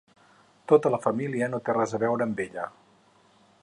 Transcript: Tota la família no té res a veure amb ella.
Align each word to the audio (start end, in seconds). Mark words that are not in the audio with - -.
Tota 0.71 0.91
la 0.95 0.99
família 1.03 1.51
no 1.53 1.61
té 1.69 1.77
res 1.79 1.95
a 1.99 2.03
veure 2.07 2.29
amb 2.31 2.43
ella. 2.49 2.67